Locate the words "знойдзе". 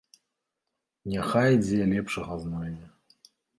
2.47-2.85